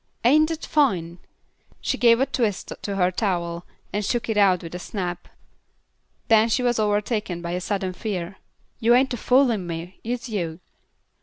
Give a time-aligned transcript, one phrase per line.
[0.25, 1.19] Ain't dat fine?"
[1.79, 5.27] She gave a twist to her towel and shook it out with a snap.
[6.27, 8.37] Then she was overtaken by a sudden fear.
[8.79, 10.57] "Yuh ain't a foolin' me, is yuh?"